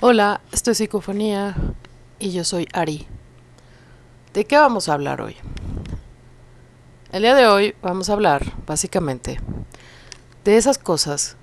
Hola, 0.00 0.42
esto 0.52 0.70
es 0.70 0.78
Psicofonía 0.78 1.56
y 2.20 2.30
yo 2.30 2.44
soy 2.44 2.68
Ari. 2.72 3.08
¿De 4.32 4.44
qué 4.44 4.56
vamos 4.56 4.88
a 4.88 4.92
hablar 4.92 5.20
hoy? 5.20 5.34
El 7.10 7.22
día 7.22 7.34
de 7.34 7.48
hoy 7.48 7.74
vamos 7.82 8.08
a 8.08 8.12
hablar, 8.12 8.44
básicamente, 8.64 9.40
de 10.44 10.56
esas 10.56 10.78
cosas 10.78 11.36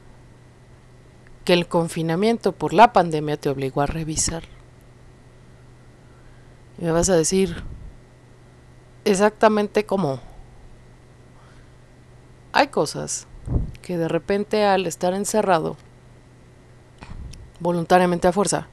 que 1.43 1.51
el 1.51 1.67
confinamiento 1.67 2.53
por 2.53 2.73
la 2.73 2.93
pandemia 2.93 3.35
te 3.35 3.49
obligó 3.49 3.81
a 3.81 3.87
revisar. 3.87 4.43
Y 6.77 6.85
me 6.85 6.93
vas 6.93 7.09
a 7.09 7.17
decir 7.17 7.61
exactamente 9.03 9.85
cómo. 9.85 10.21
Hay 12.53 12.67
cosas 12.67 13.27
que 13.81 13.97
de 13.97 14.07
repente 14.07 14.63
al 14.63 14.87
estar 14.87 15.13
encerrado, 15.13 15.75
voluntariamente 17.59 18.27
a 18.27 18.33
fuerza, 18.33 18.67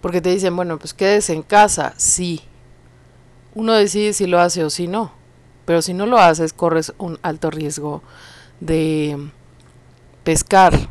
porque 0.00 0.20
te 0.20 0.30
dicen, 0.30 0.54
bueno, 0.56 0.78
pues 0.78 0.94
quédese 0.94 1.32
en 1.32 1.42
casa, 1.42 1.94
sí. 1.96 2.42
Uno 3.54 3.72
decide 3.72 4.12
si 4.12 4.26
lo 4.26 4.40
hace 4.40 4.64
o 4.64 4.70
si 4.70 4.88
no. 4.88 5.12
Pero 5.64 5.80
si 5.80 5.94
no 5.94 6.06
lo 6.06 6.18
haces, 6.18 6.52
corres 6.52 6.92
un 6.98 7.18
alto 7.22 7.50
riesgo 7.50 8.02
de 8.58 9.16
pescar 10.24 10.88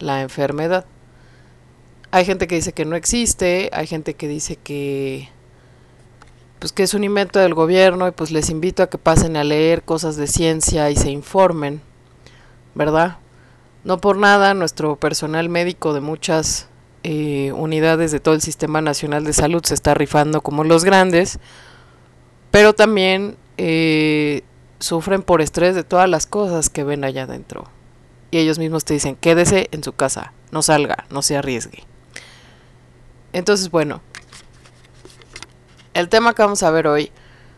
la 0.00 0.22
enfermedad. 0.22 0.84
Hay 2.10 2.24
gente 2.24 2.48
que 2.48 2.56
dice 2.56 2.72
que 2.72 2.84
no 2.84 2.96
existe, 2.96 3.70
hay 3.72 3.86
gente 3.86 4.14
que 4.14 4.26
dice 4.26 4.56
que 4.56 5.28
pues 6.58 6.72
que 6.72 6.82
es 6.82 6.92
un 6.92 7.04
invento 7.04 7.38
del 7.38 7.54
gobierno 7.54 8.06
y 8.06 8.10
pues 8.10 8.30
les 8.30 8.50
invito 8.50 8.82
a 8.82 8.90
que 8.90 8.98
pasen 8.98 9.36
a 9.36 9.44
leer 9.44 9.82
cosas 9.82 10.16
de 10.16 10.26
ciencia 10.26 10.90
y 10.90 10.96
se 10.96 11.10
informen, 11.10 11.80
¿verdad? 12.74 13.16
No 13.84 14.00
por 14.00 14.16
nada 14.16 14.54
nuestro 14.54 14.96
personal 14.96 15.48
médico 15.48 15.94
de 15.94 16.00
muchas 16.00 16.68
eh, 17.02 17.52
unidades 17.52 18.12
de 18.12 18.20
todo 18.20 18.34
el 18.34 18.42
Sistema 18.42 18.82
Nacional 18.82 19.24
de 19.24 19.32
Salud 19.32 19.62
se 19.64 19.74
está 19.74 19.94
rifando 19.94 20.42
como 20.42 20.64
los 20.64 20.84
grandes, 20.84 21.38
pero 22.50 22.74
también 22.74 23.36
eh, 23.56 24.42
sufren 24.80 25.22
por 25.22 25.40
estrés 25.40 25.74
de 25.74 25.84
todas 25.84 26.10
las 26.10 26.26
cosas 26.26 26.68
que 26.68 26.84
ven 26.84 27.04
allá 27.04 27.22
adentro. 27.22 27.64
Y 28.30 28.38
ellos 28.38 28.58
mismos 28.58 28.84
te 28.84 28.94
dicen, 28.94 29.16
quédese 29.16 29.68
en 29.72 29.82
su 29.82 29.94
casa, 29.94 30.32
no 30.50 30.62
salga, 30.62 31.06
no 31.10 31.22
se 31.22 31.36
arriesgue. 31.36 31.84
Entonces, 33.32 33.70
bueno, 33.70 34.02
el 35.94 36.08
tema 36.08 36.34
que 36.34 36.42
vamos 36.42 36.62
a 36.62 36.70
ver 36.70 36.86
hoy 36.86 37.12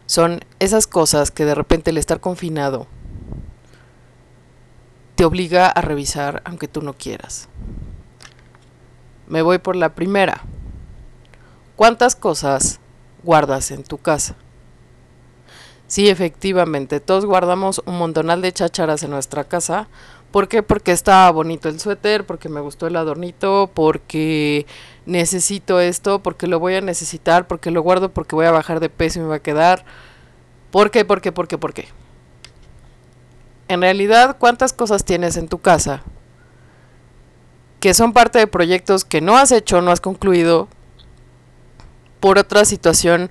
son 0.07 0.45
esas 0.61 0.86
cosas 0.86 1.31
que 1.31 1.45
de 1.45 1.55
repente 1.55 1.91
el 1.91 1.98
estar 1.98 2.20
confinado 2.20 2.86
te 5.14 5.24
obliga 5.24 5.66
a 5.66 5.80
revisar 5.80 6.42
aunque 6.44 6.68
tú 6.68 6.82
no 6.82 6.94
quieras. 6.94 7.48
Me 9.27 9.42
voy 9.42 9.58
por 9.58 9.77
la 9.77 9.94
primera. 9.94 10.42
¿Cuántas 11.77 12.16
cosas 12.16 12.80
guardas 13.22 13.70
en 13.70 13.83
tu 13.84 13.98
casa? 13.98 14.36
Sí, 15.86 16.08
efectivamente, 16.08 17.00
todos 17.00 17.27
guardamos 17.27 17.83
un 17.84 17.98
montonal 17.98 18.40
de 18.40 18.52
chácharas 18.52 19.02
en 19.02 19.10
nuestra 19.10 19.44
casa. 19.44 19.88
¿Por 20.30 20.48
qué? 20.48 20.62
Porque 20.62 20.92
estaba 20.92 21.30
bonito 21.30 21.68
el 21.68 21.78
suéter, 21.78 22.24
porque 22.24 22.48
me 22.48 22.60
gustó 22.60 22.86
el 22.86 22.96
adornito, 22.96 23.70
porque 23.74 24.64
necesito 25.05 25.80
esto, 25.80 26.22
porque 26.22 26.46
lo 26.46 26.58
voy 26.58 26.77
a 26.77 26.80
necesitar, 26.80 27.46
porque 27.46 27.70
lo 27.70 27.83
guardo, 27.83 28.10
porque 28.10 28.34
voy 28.34 28.46
a 28.46 28.50
bajar 28.50 28.80
de 28.80 28.88
peso 28.88 29.18
y 29.18 29.22
me 29.22 29.28
va 29.28 29.34
a 29.34 29.42
quedar. 29.42 29.84
¿Por 30.70 30.90
qué? 30.90 31.05
¿Por 31.05 31.20
qué? 31.20 31.33
¿Por 31.33 31.48
qué? 31.48 31.58
¿Por 31.58 31.74
qué? 31.74 31.88
En 33.73 33.81
realidad, 33.81 34.37
¿cuántas 34.39 34.75
cosas 34.75 35.03
tienes 35.03 35.39
en 35.39 35.48
tu 35.48 35.56
casa 35.56 36.03
que 37.81 37.95
son 37.95 38.12
parte 38.12 38.39
de 38.39 38.47
proyectos 38.47 39.06
que 39.06 39.23
no 39.23 39.39
has 39.39 39.51
hecho, 39.51 39.81
no 39.81 39.91
has 39.91 40.03
concluido, 40.03 40.69
por 42.20 42.37
otra 42.37 42.67
situación 42.67 43.31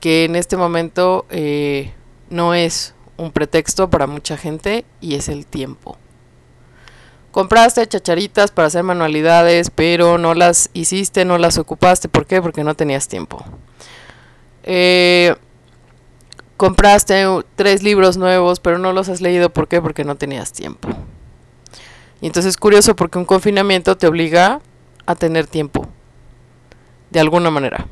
que 0.00 0.24
en 0.24 0.34
este 0.34 0.56
momento 0.56 1.24
eh, 1.30 1.94
no 2.30 2.52
es 2.52 2.96
un 3.16 3.30
pretexto 3.30 3.88
para 3.88 4.08
mucha 4.08 4.36
gente 4.36 4.84
y 5.00 5.14
es 5.14 5.28
el 5.28 5.46
tiempo. 5.46 5.96
Compraste 7.30 7.86
chacharitas 7.86 8.50
para 8.50 8.66
hacer 8.66 8.82
manualidades, 8.82 9.70
pero 9.70 10.18
no 10.18 10.34
las 10.34 10.70
hiciste, 10.72 11.24
no 11.24 11.38
las 11.38 11.58
ocupaste. 11.58 12.08
¿Por 12.08 12.26
qué? 12.26 12.42
Porque 12.42 12.64
no 12.64 12.74
tenías 12.74 13.06
tiempo. 13.06 13.44
Eh, 14.64 15.36
compraste 16.60 17.24
tres 17.56 17.82
libros 17.82 18.18
nuevos, 18.18 18.60
pero 18.60 18.78
no 18.78 18.92
los 18.92 19.08
has 19.08 19.22
leído. 19.22 19.48
¿Por 19.48 19.66
qué? 19.66 19.80
Porque 19.80 20.04
no 20.04 20.16
tenías 20.16 20.52
tiempo. 20.52 20.90
Y 22.20 22.26
entonces 22.26 22.50
es 22.50 22.56
curioso 22.58 22.94
porque 22.94 23.16
un 23.16 23.24
confinamiento 23.24 23.96
te 23.96 24.06
obliga 24.06 24.60
a 25.06 25.14
tener 25.14 25.46
tiempo, 25.46 25.88
de 27.08 27.18
alguna 27.18 27.50
manera. 27.50 27.86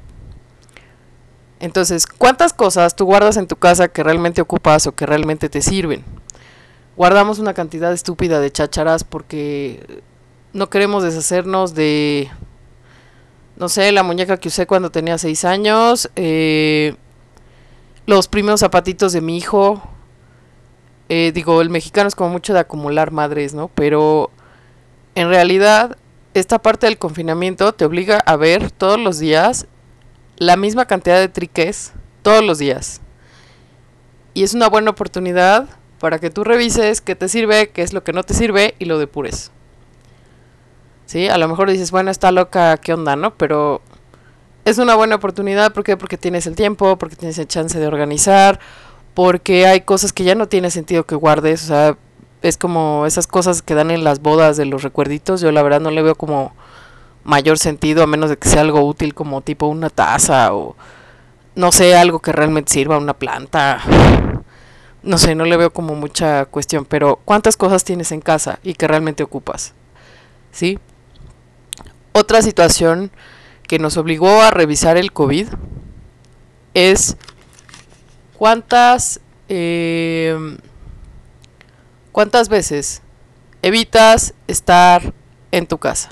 Entonces, 1.61 2.07
¿cuántas 2.07 2.53
cosas 2.53 2.95
tú 2.95 3.07
guardas 3.07 3.39
en 3.39 3.47
tu 3.47 3.57
casa 3.57 3.89
que 3.89 4.03
realmente 4.03 4.43
ocupas 4.43 4.87
o 4.87 4.93
que 4.93 5.07
realmente 5.07 5.49
te 5.49 5.63
sirven? 5.63 6.05
Guardamos 6.95 7.39
una 7.39 7.55
cantidad 7.55 7.91
estúpida 7.95 8.39
de 8.39 8.53
chácharas 8.53 9.03
porque 9.03 10.03
no 10.53 10.69
queremos 10.69 11.03
deshacernos 11.03 11.73
de, 11.73 12.29
no 13.57 13.71
sé, 13.71 13.93
la 13.93 14.03
muñeca 14.03 14.37
que 14.37 14.49
usé 14.49 14.67
cuando 14.67 14.91
tenía 14.91 15.17
seis 15.17 15.47
años, 15.47 16.11
eh, 16.17 16.97
los 18.09 18.27
primeros 18.27 18.61
zapatitos 18.61 19.13
de 19.13 19.21
mi 19.21 19.37
hijo, 19.37 19.83
eh, 21.11 21.31
digo, 21.35 21.61
el 21.61 21.69
mexicano 21.69 22.09
es 22.09 22.15
como 22.15 22.31
mucho 22.31 22.55
de 22.55 22.61
acumular 22.61 23.11
madres, 23.11 23.53
¿no? 23.53 23.69
Pero 23.75 24.31
en 25.15 25.29
realidad 25.29 25.99
esta 26.33 26.59
parte 26.59 26.87
del 26.87 26.97
confinamiento 26.97 27.75
te 27.75 27.85
obliga 27.85 28.19
a 28.25 28.37
ver 28.37 28.71
todos 28.71 28.99
los 28.99 29.19
días 29.19 29.67
la 30.39 30.57
misma 30.57 30.87
cantidad 30.87 31.19
de 31.19 31.29
triques, 31.29 31.93
todos 32.23 32.43
los 32.43 32.57
días. 32.57 33.03
Y 34.33 34.43
es 34.43 34.55
una 34.55 34.71
buena 34.71 34.93
oportunidad 34.93 35.69
para 36.01 36.19
que 36.19 36.31
tú 36.31 36.45
revises 36.45 37.03
qué 37.03 37.15
te 37.15 37.29
sirve, 37.29 37.69
qué 37.69 37.83
es 37.83 37.93
lo 37.93 38.05
que 38.05 38.15
no 38.15 38.23
te 38.23 38.33
sirve 38.33 38.75
y 38.79 38.87
lo 38.87 38.99
depures. 38.99 39.51
¿Sí? 41.05 41.29
A 41.29 41.37
lo 41.37 41.47
mejor 41.47 41.71
dices, 41.71 41.91
bueno, 41.91 42.11
está 42.11 42.33
loca, 42.33 42.79
¿qué 42.79 42.95
onda, 42.95 43.17
no? 43.17 43.35
Pero 43.35 43.83
es 44.69 44.79
una 44.79 44.95
buena 44.95 45.17
oportunidad, 45.17 45.73
¿por 45.73 45.85
qué? 45.85 45.97
Porque 45.97 46.19
tienes 46.19 46.47
el 46.47 46.55
tiempo, 46.55 46.97
porque 46.99 47.17
tienes 47.17 47.39
el 47.39 47.49
chance 47.49 47.79
de 47.79 47.87
organizar, 47.87 48.61
porque 49.15 49.67
hay 49.67 49.81
cosas 49.81 50.13
que 50.13 50.25
ya 50.25 50.35
no 50.35 50.49
tiene 50.49 50.71
sentido 50.71 51.05
que 51.05 51.15
guardes, 51.15 51.65
o 51.65 51.67
sea, 51.69 51.97
es 52.43 52.57
como 52.57 53.07
esas 53.07 53.27
cosas 53.27 53.63
que 53.63 53.75
dan 53.75 53.91
en 53.91 54.05
las 54.05 54.21
bodas 54.21 54.57
de 54.57 54.67
los 54.67 54.83
recuerditos, 54.83 55.41
yo 55.41 55.51
la 55.53 55.63
verdad 55.63 55.81
no 55.81 55.91
le 55.91 56.03
veo 56.03 56.15
como 56.15 56.53
mayor 57.25 57.59
sentido 57.59 58.03
a 58.03 58.07
menos 58.07 58.31
de 58.31 58.37
que 58.37 58.49
sea 58.49 58.61
algo 58.61 58.87
útil 58.87 59.15
como 59.15 59.41
tipo 59.41 59.67
una 59.67 59.91
taza 59.91 60.55
o 60.55 60.77
no 61.55 61.73
sé, 61.73 61.97
algo 61.97 62.21
que 62.21 62.31
realmente 62.31 62.73
sirva, 62.73 62.99
una 62.99 63.15
planta. 63.15 63.81
No 65.03 65.19
sé, 65.19 65.35
no 65.35 65.45
le 65.45 65.57
veo 65.57 65.73
como 65.73 65.95
mucha 65.95 66.45
cuestión, 66.45 66.85
pero 66.85 67.19
¿cuántas 67.25 67.57
cosas 67.57 67.83
tienes 67.85 68.13
en 68.13 68.21
casa 68.21 68.61
y 68.63 68.75
que 68.75 68.87
realmente 68.87 69.23
ocupas? 69.23 69.75
¿Sí? 70.53 70.79
Otra 72.13 72.43
situación 72.43 73.11
que 73.69 73.79
nos 73.79 73.97
obligó 73.97 74.43
a 74.43 74.51
revisar 74.51 74.97
el 74.97 75.13
COVID 75.13 75.47
es 76.75 77.17
¿Cuántas, 78.39 79.21
eh, 79.49 80.57
cuántas 82.13 82.49
veces 82.49 83.03
evitas 83.63 84.33
estar 84.47 85.13
en 85.51 85.67
tu 85.67 85.79
casa? 85.79 86.11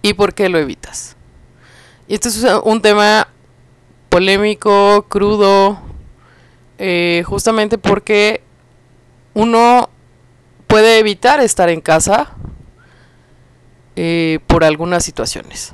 ¿Y 0.00 0.14
por 0.14 0.32
qué 0.32 0.48
lo 0.48 0.58
evitas? 0.58 1.16
Y 2.06 2.14
este 2.14 2.28
es 2.28 2.46
un 2.62 2.80
tema 2.82 3.26
polémico, 4.10 5.06
crudo, 5.08 5.80
eh, 6.78 7.24
justamente 7.26 7.78
porque 7.78 8.44
uno 9.34 9.90
puede 10.68 11.00
evitar 11.00 11.40
estar 11.40 11.68
en 11.68 11.80
casa 11.80 12.30
eh, 13.96 14.38
por 14.46 14.62
algunas 14.62 15.04
situaciones. 15.04 15.72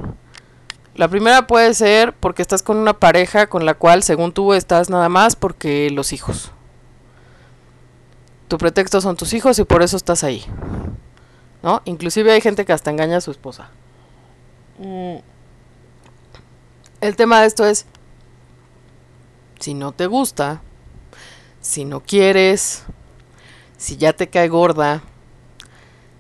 La 0.95 1.09
primera 1.09 1.47
puede 1.47 1.73
ser 1.75 2.13
porque 2.13 2.43
estás 2.43 2.63
con 2.63 2.77
una 2.77 2.93
pareja 2.93 3.47
con 3.47 3.65
la 3.65 3.75
cual, 3.75 4.03
según 4.03 4.33
tú, 4.33 4.53
estás 4.53 4.91
nada 4.91 5.09
más 5.09 5.37
porque 5.37 5.91
los 5.91 6.13
hijos. 6.13 6.53
Tu 8.49 8.59
pretexto 8.59 9.01
son 9.01 9.17
tus 9.17 9.33
hijos 9.33 9.59
y 9.59 9.65
por 9.65 9.83
eso 9.83 9.97
estás 9.97 10.23
ahí. 10.23 10.45
¿No? 11.63 11.81
Inclusive 11.87 12.33
hay 12.33 12.41
gente 12.41 12.67
que 12.67 12.73
hasta 12.73 12.91
engaña 12.91 13.19
a 13.19 13.21
su 13.23 13.31
esposa. 13.31 13.71
Mm. 14.79 15.19
El 17.01 17.17
tema 17.17 17.41
de 17.41 17.47
esto 17.47 17.65
es, 17.65 17.87
si 19.59 19.75
no 19.75 19.93
te 19.93 20.07
gusta, 20.07 20.61
si 21.61 21.85
no 21.85 22.01
quieres, 22.01 22.85
si 23.79 23.97
ya 23.97 24.13
te 24.13 24.29
cae 24.29 24.49
gorda, 24.49 25.03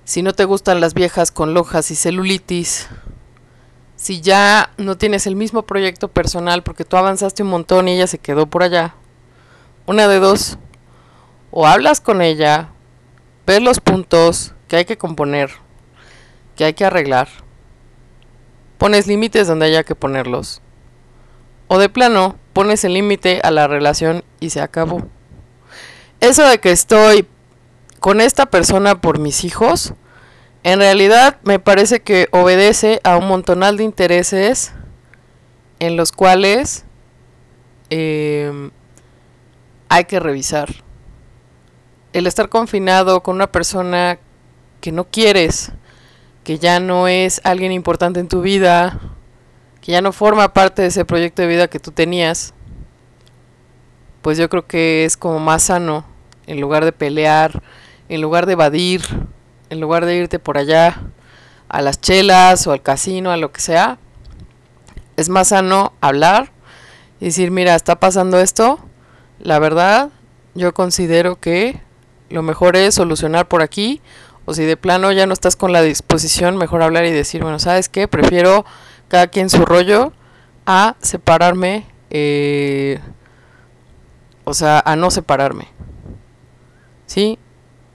si 0.04 0.22
no 0.22 0.32
te 0.32 0.44
gustan 0.44 0.80
las 0.80 0.94
viejas 0.94 1.30
con 1.30 1.54
lojas 1.54 1.90
y 1.90 1.96
celulitis, 1.96 2.88
si 4.02 4.20
ya 4.20 4.72
no 4.78 4.98
tienes 4.98 5.28
el 5.28 5.36
mismo 5.36 5.62
proyecto 5.62 6.08
personal 6.08 6.64
porque 6.64 6.84
tú 6.84 6.96
avanzaste 6.96 7.44
un 7.44 7.50
montón 7.50 7.86
y 7.86 7.92
ella 7.92 8.08
se 8.08 8.18
quedó 8.18 8.46
por 8.46 8.64
allá, 8.64 8.96
una 9.86 10.08
de 10.08 10.18
dos, 10.18 10.58
o 11.52 11.68
hablas 11.68 12.00
con 12.00 12.20
ella, 12.20 12.70
ves 13.46 13.62
los 13.62 13.78
puntos 13.78 14.54
que 14.66 14.74
hay 14.74 14.86
que 14.86 14.98
componer 14.98 15.50
que 16.56 16.64
hay 16.64 16.74
que 16.74 16.84
arreglar, 16.84 17.28
pones 18.76 19.06
límites 19.06 19.46
donde 19.46 19.66
haya 19.66 19.84
que 19.84 19.94
ponerlos, 19.94 20.62
o 21.68 21.78
de 21.78 21.88
plano 21.88 22.34
pones 22.54 22.82
el 22.82 22.94
límite 22.94 23.40
a 23.44 23.52
la 23.52 23.68
relación 23.68 24.24
y 24.40 24.50
se 24.50 24.62
acabó. 24.62 25.06
Eso 26.18 26.44
de 26.44 26.58
que 26.58 26.72
estoy 26.72 27.28
con 28.00 28.20
esta 28.20 28.46
persona 28.46 29.00
por 29.00 29.20
mis 29.20 29.44
hijos, 29.44 29.94
en 30.64 30.78
realidad 30.78 31.38
me 31.42 31.58
parece 31.58 32.00
que 32.00 32.28
obedece 32.30 33.00
a 33.02 33.16
un 33.16 33.26
montonal 33.26 33.76
de 33.76 33.84
intereses 33.84 34.72
en 35.80 35.96
los 35.96 36.12
cuales 36.12 36.84
em, 37.90 38.70
hay 39.88 40.04
que 40.04 40.20
revisar. 40.20 40.68
El 42.12 42.26
estar 42.26 42.48
confinado 42.48 43.22
con 43.22 43.34
una 43.34 43.50
persona 43.50 44.18
que 44.80 44.92
no 44.92 45.04
quieres, 45.04 45.72
que 46.44 46.58
ya 46.58 46.78
no 46.78 47.08
es 47.08 47.40
alguien 47.42 47.72
importante 47.72 48.20
en 48.20 48.28
tu 48.28 48.42
vida, 48.42 49.00
que 49.80 49.92
ya 49.92 50.00
no 50.00 50.12
forma 50.12 50.52
parte 50.52 50.82
de 50.82 50.88
ese 50.88 51.04
proyecto 51.04 51.42
de 51.42 51.48
vida 51.48 51.68
que 51.68 51.80
tú 51.80 51.90
tenías, 51.90 52.54
pues 54.22 54.38
yo 54.38 54.48
creo 54.48 54.66
que 54.66 55.04
es 55.04 55.16
como 55.16 55.40
más 55.40 55.64
sano, 55.64 56.04
en 56.46 56.60
lugar 56.60 56.84
de 56.84 56.92
pelear, 56.92 57.62
en 58.08 58.20
lugar 58.20 58.46
de 58.46 58.52
evadir, 58.52 59.02
en 59.72 59.80
lugar 59.80 60.04
de 60.04 60.16
irte 60.16 60.38
por 60.38 60.58
allá 60.58 61.00
a 61.70 61.80
las 61.80 61.98
chelas 61.98 62.66
o 62.66 62.72
al 62.72 62.82
casino, 62.82 63.30
a 63.30 63.38
lo 63.38 63.52
que 63.52 63.62
sea, 63.62 63.96
es 65.16 65.30
más 65.30 65.48
sano 65.48 65.94
hablar 66.02 66.52
y 67.20 67.26
decir, 67.26 67.50
mira, 67.50 67.74
está 67.74 67.98
pasando 67.98 68.38
esto, 68.38 68.78
la 69.38 69.58
verdad, 69.58 70.10
yo 70.54 70.74
considero 70.74 71.40
que 71.40 71.80
lo 72.28 72.42
mejor 72.42 72.76
es 72.76 72.96
solucionar 72.96 73.48
por 73.48 73.62
aquí, 73.62 74.02
o 74.44 74.52
si 74.52 74.64
de 74.64 74.76
plano 74.76 75.10
ya 75.10 75.26
no 75.26 75.32
estás 75.32 75.56
con 75.56 75.72
la 75.72 75.80
disposición, 75.80 76.58
mejor 76.58 76.82
hablar 76.82 77.06
y 77.06 77.10
decir, 77.10 77.42
bueno, 77.42 77.58
¿sabes 77.58 77.88
qué? 77.88 78.08
Prefiero 78.08 78.66
cada 79.08 79.28
quien 79.28 79.48
su 79.48 79.64
rollo 79.64 80.12
a 80.66 80.96
separarme, 81.00 81.86
eh, 82.10 83.00
o 84.44 84.52
sea, 84.52 84.82
a 84.84 84.96
no 84.96 85.10
separarme. 85.10 85.68
¿Sí? 87.06 87.38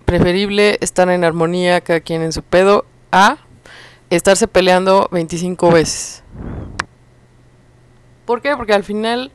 Preferible 0.08 0.78
estar 0.80 1.10
en 1.10 1.26
armonía 1.26 1.82
cada 1.82 2.00
quien 2.00 2.22
en 2.22 2.32
su 2.32 2.42
pedo 2.42 2.86
a 3.12 3.40
estarse 4.10 4.48
peleando 4.48 5.10
25 5.12 5.70
veces. 5.74 6.24
¿Por 8.24 8.42
qué? 8.42 8.56
Porque 8.56 8.72
al 8.72 8.86
final 8.86 9.34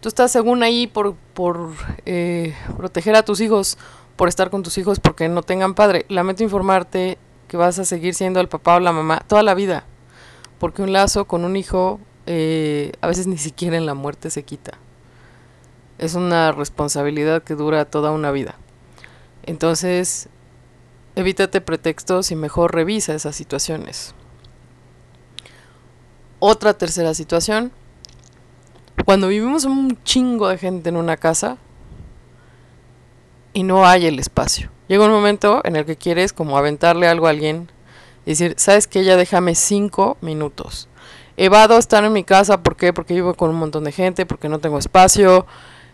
tú 0.00 0.10
estás 0.10 0.30
según 0.30 0.62
ahí 0.62 0.86
por, 0.86 1.14
por 1.32 1.70
eh, 2.04 2.54
proteger 2.76 3.16
a 3.16 3.22
tus 3.22 3.40
hijos, 3.40 3.78
por 4.16 4.28
estar 4.28 4.50
con 4.50 4.62
tus 4.62 4.76
hijos 4.76 5.00
porque 5.00 5.26
no 5.30 5.42
tengan 5.42 5.72
padre. 5.72 6.04
Lamento 6.10 6.42
informarte 6.42 7.16
que 7.48 7.56
vas 7.56 7.78
a 7.78 7.86
seguir 7.86 8.12
siendo 8.12 8.40
el 8.40 8.48
papá 8.48 8.76
o 8.76 8.80
la 8.80 8.92
mamá 8.92 9.24
toda 9.26 9.42
la 9.42 9.54
vida. 9.54 9.86
Porque 10.58 10.82
un 10.82 10.92
lazo 10.92 11.24
con 11.24 11.46
un 11.46 11.56
hijo 11.56 11.98
eh, 12.26 12.92
a 13.00 13.06
veces 13.06 13.26
ni 13.26 13.38
siquiera 13.38 13.78
en 13.78 13.86
la 13.86 13.94
muerte 13.94 14.28
se 14.28 14.42
quita. 14.42 14.72
Es 15.96 16.14
una 16.14 16.52
responsabilidad 16.52 17.42
que 17.42 17.54
dura 17.54 17.86
toda 17.86 18.10
una 18.10 18.32
vida. 18.32 18.56
Entonces, 19.46 20.28
evítate 21.16 21.60
pretextos 21.60 22.30
y 22.30 22.36
mejor 22.36 22.74
revisa 22.74 23.14
esas 23.14 23.36
situaciones. 23.36 24.14
Otra 26.40 26.74
tercera 26.74 27.14
situación 27.14 27.72
cuando 29.04 29.28
vivimos 29.28 29.64
un 29.64 30.02
chingo 30.02 30.48
de 30.48 30.58
gente 30.58 30.88
en 30.88 30.96
una 30.96 31.16
casa 31.16 31.58
y 33.52 33.62
no 33.62 33.86
hay 33.86 34.06
el 34.06 34.18
espacio. 34.18 34.70
Llega 34.88 35.04
un 35.04 35.12
momento 35.12 35.60
en 35.64 35.76
el 35.76 35.84
que 35.84 35.96
quieres 35.96 36.32
como 36.32 36.56
aventarle 36.56 37.06
algo 37.06 37.26
a 37.26 37.30
alguien 37.30 37.70
y 38.24 38.30
decir, 38.30 38.54
¿sabes 38.56 38.86
qué? 38.86 39.04
Ya 39.04 39.16
déjame 39.16 39.54
cinco 39.54 40.16
minutos. 40.20 40.88
Evado 41.36 41.78
estar 41.78 42.04
en 42.04 42.12
mi 42.12 42.24
casa, 42.24 42.62
¿por 42.62 42.76
qué? 42.76 42.92
Porque 42.92 43.14
vivo 43.14 43.34
con 43.34 43.50
un 43.50 43.56
montón 43.56 43.84
de 43.84 43.92
gente, 43.92 44.24
porque 44.24 44.48
no 44.48 44.58
tengo 44.58 44.78
espacio, 44.78 45.46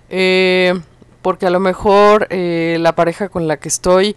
eh, 0.08 0.80
porque 1.22 1.46
a 1.46 1.50
lo 1.50 1.60
mejor 1.60 2.26
eh, 2.30 2.78
la 2.80 2.94
pareja 2.94 3.28
con 3.28 3.48
la 3.48 3.58
que 3.58 3.68
estoy 3.68 4.16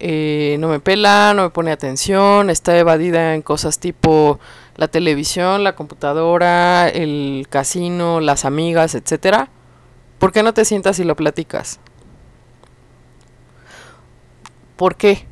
eh, 0.00 0.56
no 0.60 0.68
me 0.68 0.80
pela, 0.80 1.34
no 1.34 1.42
me 1.42 1.50
pone 1.50 1.72
atención, 1.72 2.50
está 2.50 2.78
evadida 2.78 3.34
en 3.34 3.42
cosas 3.42 3.78
tipo 3.78 4.38
la 4.76 4.86
televisión, 4.88 5.64
la 5.64 5.74
computadora, 5.74 6.88
el 6.88 7.46
casino, 7.50 8.20
las 8.20 8.44
amigas, 8.44 8.94
etcétera. 8.94 9.50
¿Por 10.18 10.32
qué 10.32 10.42
no 10.42 10.54
te 10.54 10.64
sientas 10.64 10.98
y 11.00 11.04
lo 11.04 11.16
platicas? 11.16 11.80
¿Por 14.76 14.94
qué? 14.94 15.26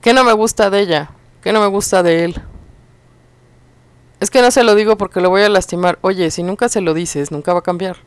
¿Qué 0.00 0.12
no 0.12 0.24
me 0.24 0.32
gusta 0.32 0.68
de 0.68 0.80
ella? 0.80 1.10
¿Qué 1.42 1.52
no 1.52 1.60
me 1.60 1.68
gusta 1.68 2.02
de 2.02 2.24
él? 2.24 2.42
Es 4.18 4.30
que 4.30 4.42
no 4.42 4.50
se 4.50 4.64
lo 4.64 4.74
digo 4.74 4.96
porque 4.96 5.20
lo 5.20 5.30
voy 5.30 5.42
a 5.42 5.48
lastimar. 5.48 5.98
Oye, 6.00 6.30
si 6.32 6.42
nunca 6.42 6.68
se 6.68 6.80
lo 6.80 6.94
dices, 6.94 7.30
nunca 7.30 7.52
va 7.52 7.60
a 7.60 7.62
cambiar. 7.62 7.98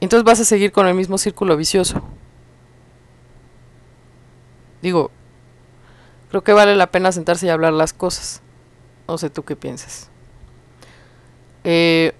Entonces 0.00 0.24
vas 0.24 0.40
a 0.40 0.44
seguir 0.44 0.72
con 0.72 0.86
el 0.86 0.94
mismo 0.94 1.18
círculo 1.18 1.56
vicioso. 1.56 2.02
Digo, 4.80 5.10
creo 6.30 6.42
que 6.42 6.52
vale 6.52 6.76
la 6.76 6.90
pena 6.90 7.10
sentarse 7.10 7.46
y 7.46 7.50
hablar 7.50 7.72
las 7.72 7.92
cosas. 7.92 8.42
No 9.08 9.18
sé 9.18 9.30
tú 9.30 9.44
qué 9.44 9.56
piensas. 9.56 10.08
Eh, 11.64 12.14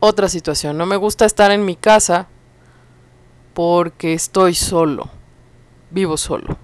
otra 0.00 0.28
situación, 0.28 0.78
no 0.78 0.86
me 0.86 0.96
gusta 0.96 1.26
estar 1.26 1.50
en 1.50 1.64
mi 1.64 1.76
casa 1.76 2.28
porque 3.54 4.14
estoy 4.14 4.54
solo, 4.54 5.10
vivo 5.90 6.16
solo. 6.16 6.56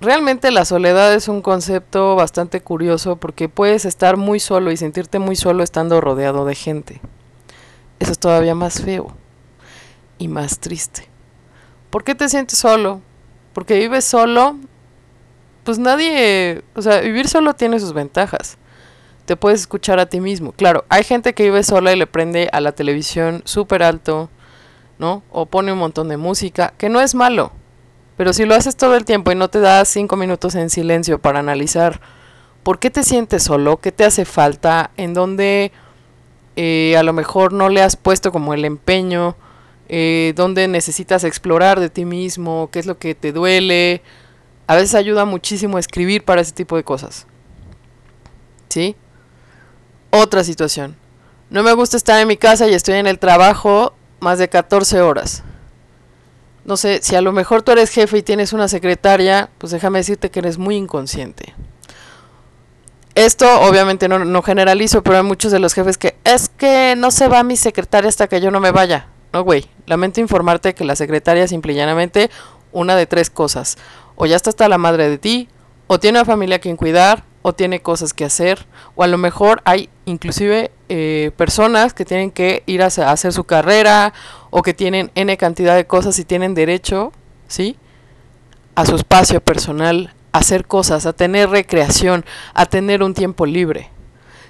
Realmente 0.00 0.50
la 0.50 0.64
soledad 0.64 1.12
es 1.14 1.28
un 1.28 1.42
concepto 1.42 2.14
bastante 2.14 2.60
curioso 2.60 3.16
porque 3.16 3.48
puedes 3.48 3.84
estar 3.84 4.16
muy 4.16 4.38
solo 4.38 4.70
y 4.70 4.76
sentirte 4.76 5.18
muy 5.18 5.34
solo 5.34 5.62
estando 5.62 6.00
rodeado 6.00 6.44
de 6.44 6.54
gente. 6.54 7.00
Eso 7.98 8.12
es 8.12 8.18
todavía 8.18 8.54
más 8.54 8.82
feo 8.82 9.14
y 10.18 10.28
más 10.28 10.58
triste. 10.58 11.08
¿Por 11.90 12.04
qué 12.04 12.14
te 12.14 12.28
sientes 12.28 12.58
solo? 12.58 13.00
Porque 13.52 13.78
vives 13.78 14.04
solo, 14.04 14.56
pues 15.64 15.78
nadie, 15.78 16.62
o 16.74 16.82
sea, 16.82 17.00
vivir 17.00 17.28
solo 17.28 17.54
tiene 17.54 17.80
sus 17.80 17.92
ventajas. 17.92 18.58
Te 19.24 19.36
puedes 19.36 19.60
escuchar 19.60 19.98
a 19.98 20.06
ti 20.06 20.20
mismo. 20.20 20.52
Claro, 20.52 20.84
hay 20.88 21.04
gente 21.04 21.34
que 21.34 21.44
vive 21.44 21.62
sola 21.62 21.92
y 21.92 21.96
le 21.96 22.06
prende 22.06 22.48
a 22.52 22.60
la 22.60 22.72
televisión 22.72 23.42
súper 23.44 23.82
alto, 23.82 24.30
¿no? 24.98 25.22
O 25.30 25.46
pone 25.46 25.72
un 25.72 25.78
montón 25.78 26.08
de 26.08 26.16
música, 26.16 26.72
que 26.78 26.88
no 26.88 27.00
es 27.00 27.14
malo. 27.14 27.52
Pero 28.16 28.32
si 28.32 28.44
lo 28.44 28.54
haces 28.54 28.76
todo 28.76 28.96
el 28.96 29.04
tiempo 29.04 29.30
y 29.30 29.34
no 29.34 29.48
te 29.48 29.60
das 29.60 29.88
cinco 29.88 30.16
minutos 30.16 30.54
en 30.54 30.70
silencio 30.70 31.18
para 31.18 31.38
analizar 31.38 32.00
por 32.62 32.78
qué 32.78 32.90
te 32.90 33.04
sientes 33.04 33.44
solo, 33.44 33.78
qué 33.78 33.92
te 33.92 34.04
hace 34.04 34.24
falta, 34.24 34.90
en 34.96 35.14
dónde 35.14 35.72
eh, 36.60 36.96
a 36.96 37.04
lo 37.04 37.12
mejor 37.12 37.52
no 37.52 37.68
le 37.68 37.82
has 37.82 37.94
puesto 37.94 38.32
como 38.32 38.52
el 38.52 38.64
empeño, 38.64 39.36
eh, 39.88 40.32
dónde 40.34 40.66
necesitas 40.66 41.22
explorar 41.22 41.78
de 41.78 41.88
ti 41.88 42.04
mismo, 42.04 42.68
qué 42.72 42.80
es 42.80 42.86
lo 42.86 42.98
que 42.98 43.14
te 43.14 43.30
duele. 43.30 44.02
A 44.66 44.74
veces 44.74 44.96
ayuda 44.96 45.24
muchísimo 45.24 45.76
a 45.76 45.80
escribir 45.80 46.24
para 46.24 46.40
ese 46.40 46.50
tipo 46.50 46.74
de 46.74 46.82
cosas. 46.82 47.28
¿Sí? 48.70 48.96
Otra 50.10 50.42
situación. 50.42 50.96
No 51.48 51.62
me 51.62 51.72
gusta 51.74 51.96
estar 51.96 52.20
en 52.20 52.26
mi 52.26 52.36
casa 52.36 52.66
y 52.66 52.74
estoy 52.74 52.96
en 52.96 53.06
el 53.06 53.20
trabajo 53.20 53.94
más 54.18 54.40
de 54.40 54.48
14 54.48 55.00
horas. 55.00 55.44
No 56.64 56.76
sé, 56.76 56.98
si 57.04 57.14
a 57.14 57.20
lo 57.20 57.30
mejor 57.30 57.62
tú 57.62 57.70
eres 57.70 57.90
jefe 57.90 58.18
y 58.18 58.22
tienes 58.22 58.52
una 58.52 58.66
secretaria, 58.66 59.48
pues 59.58 59.70
déjame 59.70 60.00
decirte 60.00 60.32
que 60.32 60.40
eres 60.40 60.58
muy 60.58 60.74
inconsciente. 60.74 61.54
Esto 63.18 63.62
obviamente 63.62 64.06
no, 64.06 64.20
no 64.20 64.42
generalizo, 64.42 65.02
pero 65.02 65.16
hay 65.16 65.24
muchos 65.24 65.50
de 65.50 65.58
los 65.58 65.74
jefes 65.74 65.98
que 65.98 66.14
es 66.22 66.48
que 66.48 66.94
no 66.96 67.10
se 67.10 67.26
va 67.26 67.42
mi 67.42 67.56
secretaria 67.56 68.08
hasta 68.08 68.28
que 68.28 68.40
yo 68.40 68.52
no 68.52 68.60
me 68.60 68.70
vaya. 68.70 69.08
No, 69.32 69.42
güey, 69.42 69.66
lamento 69.86 70.20
informarte 70.20 70.72
que 70.72 70.84
la 70.84 70.94
secretaria 70.94 71.48
simple 71.48 71.72
y 71.72 71.74
llanamente 71.74 72.30
una 72.70 72.94
de 72.94 73.06
tres 73.06 73.28
cosas. 73.28 73.76
O 74.14 74.26
ya 74.26 74.36
está 74.36 74.50
hasta 74.50 74.68
la 74.68 74.78
madre 74.78 75.10
de 75.10 75.18
ti, 75.18 75.48
o 75.88 75.98
tiene 75.98 76.20
una 76.20 76.26
familia 76.26 76.56
a 76.56 76.58
quien 76.60 76.76
cuidar, 76.76 77.24
o 77.42 77.52
tiene 77.54 77.82
cosas 77.82 78.14
que 78.14 78.24
hacer, 78.24 78.66
o 78.94 79.02
a 79.02 79.08
lo 79.08 79.18
mejor 79.18 79.62
hay 79.64 79.88
inclusive 80.04 80.70
eh, 80.88 81.32
personas 81.36 81.94
que 81.94 82.04
tienen 82.04 82.30
que 82.30 82.62
ir 82.66 82.82
a 82.82 82.86
hacer 82.86 83.32
su 83.32 83.42
carrera, 83.42 84.12
o 84.50 84.62
que 84.62 84.74
tienen 84.74 85.10
N 85.16 85.36
cantidad 85.36 85.74
de 85.74 85.88
cosas 85.88 86.20
y 86.20 86.24
tienen 86.24 86.54
derecho, 86.54 87.10
¿sí? 87.48 87.78
A 88.76 88.86
su 88.86 88.94
espacio 88.94 89.40
personal, 89.40 90.14
hacer 90.38 90.66
cosas, 90.66 91.06
a 91.06 91.12
tener 91.12 91.50
recreación, 91.50 92.24
a 92.54 92.66
tener 92.66 93.02
un 93.02 93.14
tiempo 93.14 93.46
libre 93.46 93.90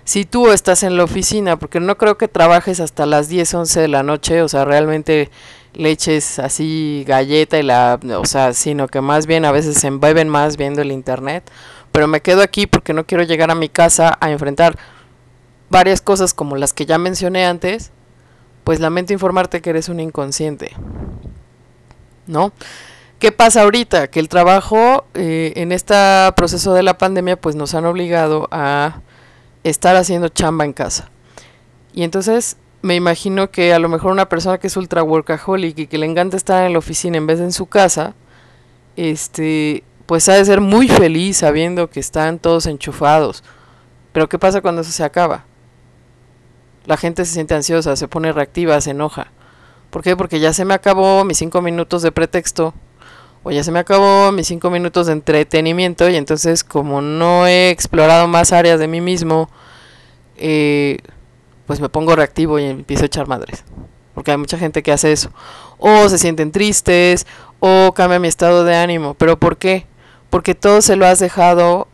si 0.08 0.24
tú 0.24 0.50
estás 0.50 0.84
en 0.84 0.96
la 0.96 1.04
oficina, 1.04 1.58
porque 1.58 1.80
no 1.80 1.98
creo 1.98 2.16
que 2.16 2.28
trabajes 2.28 2.80
hasta 2.80 3.04
las 3.04 3.28
10, 3.28 3.52
11 3.52 3.80
de 3.80 3.88
la 3.88 4.02
noche, 4.02 4.40
o 4.40 4.48
sea, 4.48 4.64
realmente 4.64 5.30
le 5.74 5.90
eches 5.90 6.38
así 6.38 7.04
galleta 7.06 7.58
y 7.58 7.62
la, 7.62 8.00
o 8.16 8.24
sea, 8.24 8.54
sino 8.54 8.88
que 8.88 9.02
más 9.02 9.26
bien 9.26 9.44
a 9.44 9.52
veces 9.52 9.76
se 9.76 9.86
embeben 9.86 10.30
más 10.30 10.56
viendo 10.56 10.80
el 10.80 10.92
internet, 10.92 11.50
pero 11.92 12.06
me 12.06 12.22
quedo 12.22 12.40
aquí 12.40 12.66
porque 12.66 12.94
no 12.94 13.04
quiero 13.04 13.22
llegar 13.22 13.50
a 13.50 13.54
mi 13.54 13.68
casa 13.68 14.16
a 14.18 14.30
enfrentar 14.30 14.78
varias 15.68 16.00
cosas 16.00 16.32
como 16.32 16.56
las 16.56 16.72
que 16.72 16.86
ya 16.86 16.96
mencioné 16.96 17.44
antes, 17.44 17.90
pues 18.64 18.80
lamento 18.80 19.12
informarte 19.12 19.60
que 19.60 19.68
eres 19.68 19.90
un 19.90 20.00
inconsciente. 20.00 20.72
¿No? 22.26 22.52
¿Qué 23.18 23.32
pasa 23.32 23.62
ahorita? 23.62 24.06
Que 24.08 24.20
el 24.20 24.28
trabajo 24.28 25.04
eh, 25.14 25.52
en 25.56 25.72
este 25.72 25.96
proceso 26.36 26.72
de 26.72 26.84
la 26.84 26.98
pandemia 26.98 27.40
pues 27.40 27.56
nos 27.56 27.74
han 27.74 27.84
obligado 27.84 28.48
a 28.52 29.00
estar 29.64 29.96
haciendo 29.96 30.28
chamba 30.28 30.64
en 30.64 30.72
casa. 30.72 31.10
Y 31.92 32.04
entonces 32.04 32.58
me 32.80 32.94
imagino 32.94 33.50
que 33.50 33.74
a 33.74 33.80
lo 33.80 33.88
mejor 33.88 34.12
una 34.12 34.28
persona 34.28 34.58
que 34.58 34.68
es 34.68 34.76
ultra 34.76 35.02
workaholic 35.02 35.76
y 35.78 35.86
que 35.88 35.98
le 35.98 36.06
encanta 36.06 36.36
estar 36.36 36.64
en 36.64 36.74
la 36.74 36.78
oficina 36.78 37.16
en 37.16 37.26
vez 37.26 37.40
de 37.40 37.46
en 37.46 37.52
su 37.52 37.66
casa, 37.66 38.14
este, 38.94 39.82
pues 40.06 40.28
ha 40.28 40.34
de 40.34 40.44
ser 40.44 40.60
muy 40.60 40.86
feliz 40.88 41.38
sabiendo 41.38 41.90
que 41.90 41.98
están 41.98 42.38
todos 42.38 42.66
enchufados. 42.66 43.42
Pero 44.12 44.28
¿qué 44.28 44.38
pasa 44.38 44.60
cuando 44.60 44.82
eso 44.82 44.92
se 44.92 45.02
acaba? 45.02 45.44
La 46.86 46.96
gente 46.96 47.24
se 47.24 47.34
siente 47.34 47.56
ansiosa, 47.56 47.96
se 47.96 48.06
pone 48.06 48.32
reactiva, 48.32 48.80
se 48.80 48.92
enoja. 48.92 49.32
¿Por 49.90 50.04
qué? 50.04 50.16
Porque 50.16 50.38
ya 50.38 50.52
se 50.52 50.64
me 50.64 50.74
acabó 50.74 51.24
mis 51.24 51.38
cinco 51.38 51.62
minutos 51.62 52.02
de 52.02 52.12
pretexto 52.12 52.74
o 53.48 53.50
ya 53.50 53.64
se 53.64 53.72
me 53.72 53.78
acabó 53.78 54.30
mis 54.30 54.46
cinco 54.46 54.68
minutos 54.68 55.06
de 55.06 55.14
entretenimiento 55.14 56.06
y 56.10 56.16
entonces 56.16 56.62
como 56.64 57.00
no 57.00 57.46
he 57.46 57.70
explorado 57.70 58.28
más 58.28 58.52
áreas 58.52 58.78
de 58.78 58.88
mí 58.88 59.00
mismo, 59.00 59.48
eh, 60.36 60.98
pues 61.66 61.80
me 61.80 61.88
pongo 61.88 62.14
reactivo 62.14 62.58
y 62.58 62.64
empiezo 62.64 63.04
a 63.04 63.06
echar 63.06 63.26
madres. 63.26 63.64
Porque 64.12 64.32
hay 64.32 64.36
mucha 64.36 64.58
gente 64.58 64.82
que 64.82 64.92
hace 64.92 65.12
eso. 65.12 65.30
O 65.78 66.10
se 66.10 66.18
sienten 66.18 66.52
tristes, 66.52 67.26
o 67.58 67.92
cambia 67.94 68.18
mi 68.18 68.28
estado 68.28 68.64
de 68.64 68.76
ánimo. 68.76 69.14
¿Pero 69.14 69.38
por 69.38 69.56
qué? 69.56 69.86
Porque 70.28 70.54
todo 70.54 70.82
se 70.82 70.96
lo 70.96 71.06
has 71.06 71.18
dejado 71.18 71.88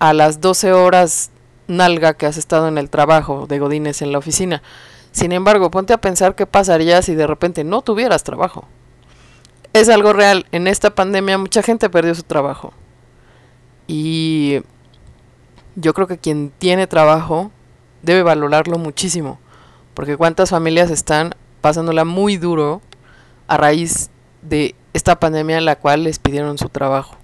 a 0.00 0.12
las 0.12 0.40
12 0.40 0.72
horas 0.72 1.30
nalga 1.68 2.14
que 2.14 2.26
has 2.26 2.36
estado 2.36 2.66
en 2.66 2.78
el 2.78 2.90
trabajo 2.90 3.46
de 3.46 3.60
Godines 3.60 4.02
en 4.02 4.10
la 4.10 4.18
oficina. 4.18 4.60
Sin 5.12 5.30
embargo, 5.30 5.70
ponte 5.70 5.92
a 5.92 6.00
pensar 6.00 6.34
qué 6.34 6.46
pasaría 6.46 7.00
si 7.00 7.14
de 7.14 7.28
repente 7.28 7.62
no 7.62 7.82
tuvieras 7.82 8.24
trabajo 8.24 8.66
es 9.80 9.88
algo 9.88 10.12
real. 10.12 10.46
En 10.52 10.66
esta 10.66 10.94
pandemia 10.94 11.38
mucha 11.38 11.62
gente 11.62 11.90
perdió 11.90 12.14
su 12.14 12.22
trabajo. 12.22 12.72
Y 13.86 14.60
yo 15.74 15.94
creo 15.94 16.06
que 16.06 16.18
quien 16.18 16.52
tiene 16.58 16.86
trabajo 16.86 17.50
debe 18.02 18.22
valorarlo 18.22 18.78
muchísimo. 18.78 19.38
Porque 19.94 20.16
cuántas 20.16 20.50
familias 20.50 20.90
están 20.90 21.34
pasándola 21.60 22.04
muy 22.04 22.36
duro 22.36 22.80
a 23.48 23.56
raíz 23.56 24.10
de 24.42 24.74
esta 24.92 25.18
pandemia 25.18 25.58
en 25.58 25.64
la 25.64 25.76
cual 25.76 26.04
les 26.04 26.18
pidieron 26.18 26.58
su 26.58 26.68
trabajo. 26.68 27.16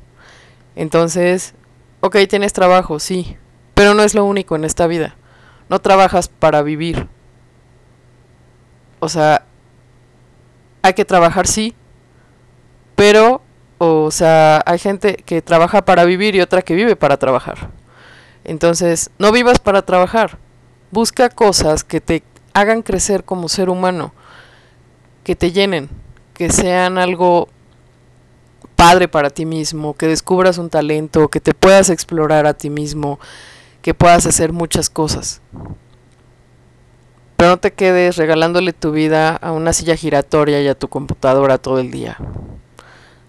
Entonces, 0.76 1.54
ok, 2.00 2.16
tienes 2.28 2.52
trabajo, 2.52 2.98
sí, 2.98 3.36
pero 3.74 3.94
no 3.94 4.02
es 4.02 4.14
lo 4.14 4.24
único 4.24 4.56
en 4.56 4.64
esta 4.64 4.86
vida. 4.86 5.16
No 5.68 5.80
trabajas 5.80 6.28
para 6.28 6.62
vivir. 6.62 7.08
O 9.00 9.08
sea, 9.08 9.44
hay 10.82 10.94
que 10.94 11.04
trabajar, 11.04 11.46
sí, 11.46 11.74
pero, 13.02 13.42
o 13.78 14.12
sea, 14.12 14.62
hay 14.64 14.78
gente 14.78 15.14
que 15.26 15.42
trabaja 15.42 15.84
para 15.84 16.04
vivir 16.04 16.36
y 16.36 16.40
otra 16.40 16.62
que 16.62 16.76
vive 16.76 16.94
para 16.94 17.16
trabajar. 17.16 17.68
Entonces, 18.44 19.10
no 19.18 19.32
vivas 19.32 19.58
para 19.58 19.82
trabajar. 19.82 20.38
Busca 20.92 21.28
cosas 21.28 21.82
que 21.82 22.00
te 22.00 22.22
hagan 22.54 22.82
crecer 22.82 23.24
como 23.24 23.48
ser 23.48 23.70
humano, 23.70 24.14
que 25.24 25.34
te 25.34 25.50
llenen, 25.50 25.88
que 26.32 26.50
sean 26.50 26.96
algo 26.96 27.48
padre 28.76 29.08
para 29.08 29.30
ti 29.30 29.46
mismo, 29.46 29.94
que 29.94 30.06
descubras 30.06 30.58
un 30.58 30.70
talento, 30.70 31.26
que 31.26 31.40
te 31.40 31.54
puedas 31.54 31.90
explorar 31.90 32.46
a 32.46 32.54
ti 32.54 32.70
mismo, 32.70 33.18
que 33.82 33.94
puedas 33.94 34.26
hacer 34.26 34.52
muchas 34.52 34.88
cosas. 34.88 35.40
Pero 37.36 37.50
no 37.50 37.56
te 37.56 37.72
quedes 37.72 38.16
regalándole 38.16 38.72
tu 38.72 38.92
vida 38.92 39.34
a 39.34 39.50
una 39.50 39.72
silla 39.72 39.96
giratoria 39.96 40.62
y 40.62 40.68
a 40.68 40.78
tu 40.78 40.86
computadora 40.86 41.58
todo 41.58 41.80
el 41.80 41.90
día. 41.90 42.16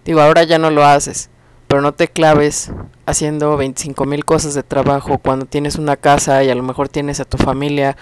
Digo, 0.04 0.20
ahora 0.20 0.42
ya 0.44 0.58
no 0.58 0.70
lo 0.70 0.84
haces, 0.84 1.30
pero 1.66 1.80
no 1.80 1.92
te 1.92 2.08
claves 2.08 2.70
haciendo 3.06 3.56
25 3.56 4.04
mil 4.04 4.24
cosas 4.24 4.54
de 4.54 4.62
trabajo 4.62 5.18
cuando 5.18 5.46
tienes 5.46 5.76
una 5.76 5.96
casa 5.96 6.44
y 6.44 6.50
a 6.50 6.54
lo 6.54 6.62
mejor 6.62 6.88
tienes 6.88 7.20
a 7.20 7.24
tu 7.24 7.38
familia 7.38 7.96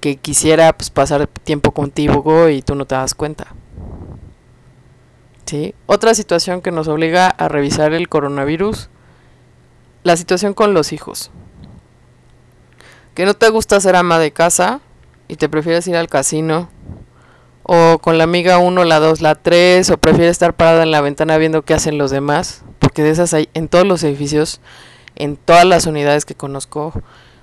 que 0.00 0.16
quisiera 0.16 0.72
pues, 0.72 0.90
pasar 0.90 1.26
tiempo 1.26 1.72
contigo 1.72 2.48
y 2.48 2.62
tú 2.62 2.74
no 2.74 2.86
te 2.86 2.94
das 2.94 3.14
cuenta. 3.14 3.46
¿Sí? 5.44 5.74
Otra 5.86 6.14
situación 6.14 6.62
que 6.62 6.70
nos 6.70 6.88
obliga 6.88 7.28
a 7.28 7.48
revisar 7.48 7.92
el 7.92 8.08
coronavirus, 8.08 8.88
la 10.02 10.16
situación 10.16 10.54
con 10.54 10.72
los 10.72 10.92
hijos. 10.92 11.30
Que 13.14 13.26
no 13.26 13.34
te 13.34 13.48
gusta 13.50 13.80
ser 13.80 13.96
ama 13.96 14.18
de 14.18 14.32
casa 14.32 14.80
y 15.28 15.36
te 15.36 15.48
prefieres 15.48 15.86
ir 15.86 15.96
al 15.96 16.08
casino 16.08 16.68
o 17.64 17.98
con 17.98 18.18
la 18.18 18.24
amiga 18.24 18.58
1, 18.58 18.84
la 18.84 19.00
2, 19.00 19.22
la 19.22 19.34
3, 19.34 19.90
o 19.90 19.96
prefiere 19.96 20.28
estar 20.28 20.54
parada 20.54 20.82
en 20.82 20.90
la 20.90 21.00
ventana 21.00 21.38
viendo 21.38 21.62
qué 21.62 21.74
hacen 21.74 21.98
los 21.98 22.10
demás, 22.10 22.62
porque 22.78 23.02
de 23.02 23.10
esas 23.10 23.32
hay 23.32 23.48
en 23.54 23.68
todos 23.68 23.86
los 23.86 24.04
edificios, 24.04 24.60
en 25.16 25.36
todas 25.36 25.64
las 25.64 25.86
unidades 25.86 26.26
que 26.26 26.34
conozco, 26.34 26.92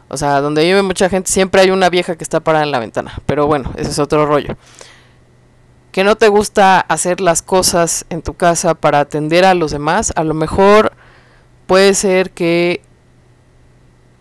o 0.09 0.17
sea, 0.17 0.39
donde 0.39 0.63
vive 0.63 0.83
mucha 0.83 1.09
gente 1.09 1.31
siempre 1.31 1.61
hay 1.61 1.71
una 1.71 1.89
vieja 1.89 2.15
que 2.15 2.23
está 2.23 2.39
parada 2.39 2.63
en 2.63 2.71
la 2.71 2.79
ventana, 2.79 3.19
pero 3.25 3.47
bueno, 3.47 3.71
ese 3.77 3.89
es 3.89 3.99
otro 3.99 4.25
rollo. 4.27 4.55
Que 5.91 6.03
no 6.03 6.15
te 6.15 6.27
gusta 6.27 6.79
hacer 6.79 7.19
las 7.19 7.41
cosas 7.41 8.05
en 8.09 8.21
tu 8.21 8.35
casa 8.35 8.75
para 8.75 8.99
atender 8.99 9.43
a 9.43 9.55
los 9.55 9.71
demás, 9.71 10.13
a 10.15 10.23
lo 10.23 10.35
mejor 10.35 10.93
puede 11.65 11.95
ser 11.95 12.29
que 12.31 12.81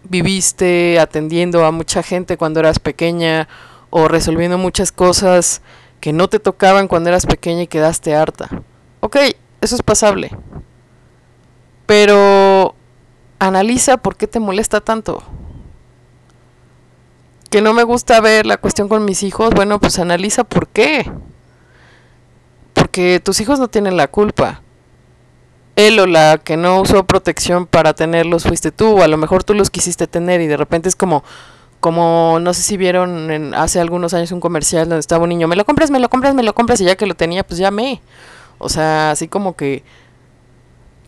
viviste 0.04 0.99
atendiendo 0.99 1.64
a 1.66 1.73
mucha 1.73 2.02
gente 2.02 2.38
cuando 2.38 2.61
eras 2.61 2.78
pequeña 2.78 3.49
o 3.90 4.09
resolviendo 4.09 4.57
muchas 4.57 4.92
cosas 4.92 5.61
que 6.00 6.12
no 6.12 6.28
te 6.28 6.38
tocaban 6.38 6.88
cuando 6.88 7.11
eras 7.11 7.26
pequeña 7.26 7.62
y 7.62 7.66
quedaste 7.66 8.14
harta. 8.14 8.49
Ok, 9.00 9.16
eso 9.61 9.76
es 9.76 9.83
pasable. 9.83 10.30
Pero 11.87 12.75
analiza 13.38 13.97
por 13.99 14.16
qué 14.16 14.26
te 14.26 14.40
molesta 14.40 14.80
tanto. 14.80 15.23
Que 17.50 17.61
no 17.61 17.73
me 17.73 17.83
gusta 17.83 18.21
ver 18.21 18.47
la 18.47 18.59
cuestión 18.59 18.88
con 18.88 19.04
mis 19.04 19.23
hijos, 19.23 19.50
bueno, 19.54 19.80
pues 19.80 19.99
analiza 19.99 20.45
por 20.45 20.69
qué. 20.69 21.11
Porque 22.75 23.21
tus 23.23 23.40
hijos 23.40 23.59
no 23.59 23.69
tienen 23.69 23.97
la 23.97 24.09
culpa. 24.09 24.62
Él 25.76 25.99
o 25.99 26.07
la 26.07 26.38
que 26.38 26.57
no 26.57 26.80
usó 26.80 27.04
protección 27.07 27.66
para 27.66 27.95
tenerlos 27.95 28.45
fuiste 28.45 28.71
tú, 28.71 29.02
a 29.02 29.09
lo 29.09 29.16
mejor 29.16 29.45
tú 29.45 29.54
los 29.54 29.71
quisiste 29.71 30.07
tener 30.07 30.40
y 30.40 30.47
de 30.47 30.57
repente 30.57 30.88
es 30.88 30.97
como, 30.97 31.25
como 31.80 32.38
no 32.40 32.54
sé 32.54 32.62
si 32.62 32.76
vieron 32.76 33.30
en, 33.30 33.54
hace 33.54 33.80
algunos 33.80 34.14
años 34.14 34.32
un 34.32 34.40
comercial 34.40 34.88
donde 34.88 35.00
estaba 35.00 35.25
un 35.25 35.30
niño, 35.30 35.49
me 35.49 35.56
lo 35.56 35.64
compras, 35.64 35.90
me 35.90 35.99
lo 35.99 36.08
compras, 36.08 36.34
me 36.34 36.42
lo 36.42 36.54
compras 36.54 36.80
y 36.80 36.84
ya 36.84 36.96
que 36.96 37.06
lo 37.06 37.14
tenía, 37.14 37.44
pues 37.44 37.58
ya 37.58 37.70
me. 37.70 38.00
O 38.58 38.68
sea, 38.68 39.10
así 39.12 39.28
como 39.28 39.56
que 39.56 39.82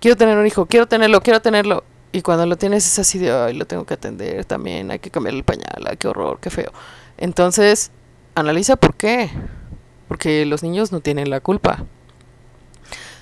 quiero 0.00 0.16
tener 0.16 0.38
un 0.38 0.46
hijo, 0.46 0.66
quiero 0.66 0.86
tenerlo, 0.86 1.20
quiero 1.20 1.40
tenerlo. 1.40 1.84
Y 2.10 2.22
cuando 2.22 2.46
lo 2.46 2.56
tienes 2.56 2.86
es 2.86 2.98
así 2.98 3.18
de, 3.18 3.32
ay, 3.32 3.54
lo 3.54 3.66
tengo 3.66 3.84
que 3.84 3.94
atender 3.94 4.44
también, 4.44 4.90
hay 4.90 4.98
que 4.98 5.10
cambiar 5.10 5.34
el 5.34 5.44
pañal, 5.44 5.84
ay, 5.86 5.96
qué 5.96 6.08
horror, 6.08 6.38
qué 6.40 6.50
feo. 6.50 6.72
Entonces, 7.18 7.90
analiza 8.34 8.76
por 8.76 8.94
qué. 8.94 9.30
Porque 10.08 10.44
los 10.44 10.62
niños 10.62 10.92
no 10.92 11.00
tienen 11.00 11.30
la 11.30 11.40
culpa. 11.40 11.84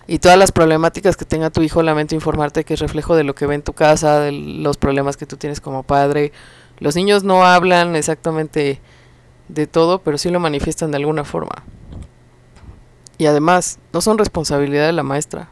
Y 0.06 0.18
todas 0.18 0.36
las 0.36 0.50
problemáticas 0.50 1.16
que 1.16 1.24
tenga 1.24 1.50
tu 1.50 1.62
hijo, 1.62 1.84
lamento 1.84 2.16
informarte 2.16 2.64
que 2.64 2.74
es 2.74 2.80
reflejo 2.80 3.14
de 3.14 3.22
lo 3.22 3.36
que 3.36 3.46
ve 3.46 3.54
en 3.54 3.62
tu 3.62 3.74
casa, 3.74 4.18
de 4.18 4.32
los 4.32 4.76
problemas 4.76 5.16
que 5.16 5.24
tú 5.24 5.36
tienes 5.36 5.60
como 5.60 5.84
padre, 5.84 6.32
los 6.80 6.96
niños 6.96 7.24
no 7.24 7.44
hablan 7.44 7.94
exactamente 7.94 8.80
de 9.48 9.66
todo, 9.66 10.00
pero 10.00 10.18
sí 10.18 10.30
lo 10.30 10.40
manifiestan 10.40 10.90
de 10.90 10.96
alguna 10.96 11.24
forma. 11.24 11.62
Y 13.18 13.26
además, 13.26 13.78
no 13.92 14.00
son 14.00 14.16
responsabilidad 14.16 14.86
de 14.86 14.92
la 14.92 15.02
maestra. 15.02 15.50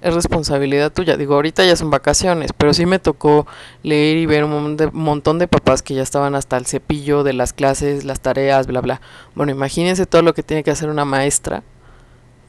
Es 0.00 0.14
responsabilidad 0.14 0.90
tuya. 0.90 1.16
Digo, 1.16 1.34
ahorita 1.34 1.64
ya 1.64 1.76
son 1.76 1.90
vacaciones, 1.90 2.52
pero 2.56 2.72
sí 2.72 2.86
me 2.86 2.98
tocó 2.98 3.46
leer 3.82 4.16
y 4.16 4.26
ver 4.26 4.44
un 4.44 4.76
montón 4.92 5.38
de 5.38 5.46
papás 5.48 5.82
que 5.82 5.94
ya 5.94 6.02
estaban 6.02 6.34
hasta 6.34 6.56
el 6.56 6.66
cepillo 6.66 7.22
de 7.22 7.34
las 7.34 7.52
clases, 7.52 8.04
las 8.04 8.20
tareas, 8.20 8.66
bla, 8.66 8.80
bla. 8.80 9.00
Bueno, 9.34 9.52
imagínense 9.52 10.06
todo 10.06 10.22
lo 10.22 10.34
que 10.34 10.42
tiene 10.42 10.64
que 10.64 10.70
hacer 10.70 10.88
una 10.88 11.04
maestra 11.04 11.62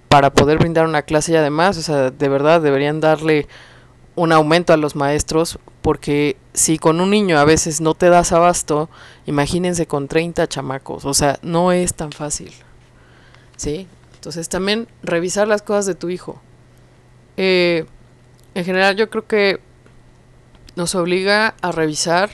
para 0.07 0.31
poder 0.31 0.57
brindar 0.57 0.87
una 0.87 1.01
clase 1.01 1.33
y 1.33 1.35
además, 1.35 1.77
o 1.77 1.81
sea, 1.81 2.09
de 2.09 2.29
verdad 2.29 2.61
deberían 2.61 3.01
darle 3.01 3.47
un 4.15 4.31
aumento 4.31 4.73
a 4.73 4.77
los 4.77 4.95
maestros 4.95 5.59
porque 5.81 6.37
si 6.53 6.77
con 6.77 7.01
un 7.01 7.09
niño 7.09 7.37
a 7.37 7.45
veces 7.45 7.81
no 7.81 7.93
te 7.93 8.09
das 8.09 8.31
abasto, 8.31 8.89
imagínense 9.25 9.85
con 9.85 10.07
30 10.07 10.47
chamacos, 10.47 11.05
o 11.05 11.13
sea, 11.13 11.39
no 11.41 11.71
es 11.71 11.93
tan 11.93 12.11
fácil. 12.11 12.53
¿Sí? 13.57 13.87
Entonces 14.15 14.47
también 14.49 14.87
revisar 15.01 15.47
las 15.47 15.61
cosas 15.61 15.85
de 15.85 15.95
tu 15.95 16.09
hijo. 16.09 16.41
Eh, 17.35 17.85
en 18.55 18.65
general 18.65 18.95
yo 18.95 19.09
creo 19.09 19.27
que 19.27 19.59
nos 20.75 20.95
obliga 20.95 21.55
a 21.61 21.71
revisar 21.71 22.29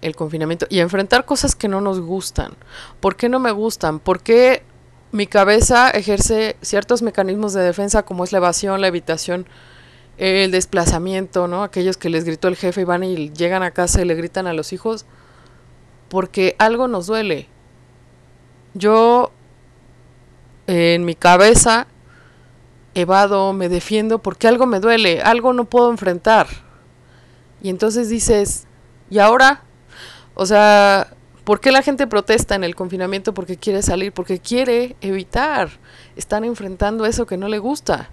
el 0.00 0.14
confinamiento 0.14 0.66
y 0.70 0.78
a 0.78 0.82
enfrentar 0.82 1.24
cosas 1.24 1.56
que 1.56 1.68
no 1.68 1.80
nos 1.80 2.00
gustan. 2.00 2.52
¿Por 3.00 3.16
qué 3.16 3.28
no 3.28 3.40
me 3.40 3.50
gustan? 3.50 3.98
¿Por 3.98 4.20
qué 4.20 4.62
mi 5.10 5.26
cabeza 5.26 5.90
ejerce 5.90 6.56
ciertos 6.62 7.02
mecanismos 7.02 7.52
de 7.52 7.62
defensa 7.62 8.04
como 8.04 8.24
es 8.24 8.32
la 8.32 8.38
evasión, 8.38 8.80
la 8.80 8.88
evitación? 8.88 9.46
El 10.18 10.50
desplazamiento, 10.50 11.48
¿no? 11.48 11.62
Aquellos 11.62 11.96
que 11.96 12.10
les 12.10 12.24
gritó 12.24 12.48
el 12.48 12.56
jefe 12.56 12.82
y 12.82 12.84
van 12.84 13.04
y 13.04 13.30
llegan 13.30 13.62
a 13.62 13.70
casa 13.70 14.02
y 14.02 14.04
le 14.04 14.14
gritan 14.14 14.46
a 14.46 14.52
los 14.52 14.72
hijos 14.72 15.06
porque 16.08 16.56
algo 16.58 16.88
nos 16.88 17.06
duele. 17.06 17.48
Yo 18.74 19.30
en 20.66 21.04
mi 21.04 21.14
cabeza 21.14 21.86
evado, 22.94 23.52
me 23.52 23.68
defiendo 23.68 24.18
porque 24.18 24.48
algo 24.48 24.66
me 24.66 24.80
duele, 24.80 25.20
algo 25.22 25.52
no 25.52 25.64
puedo 25.66 25.90
enfrentar. 25.90 26.48
Y 27.62 27.70
entonces 27.70 28.08
dices, 28.08 28.66
¿y 29.10 29.18
ahora? 29.18 29.62
O 30.34 30.46
sea, 30.46 31.14
¿por 31.44 31.60
qué 31.60 31.72
la 31.72 31.82
gente 31.82 32.06
protesta 32.06 32.54
en 32.54 32.64
el 32.64 32.74
confinamiento? 32.74 33.34
Porque 33.34 33.56
quiere 33.56 33.82
salir, 33.82 34.12
porque 34.12 34.38
quiere 34.40 34.96
evitar 35.00 35.70
estar 36.16 36.44
enfrentando 36.44 37.06
eso 37.06 37.26
que 37.26 37.36
no 37.36 37.48
le 37.48 37.58
gusta. 37.58 38.10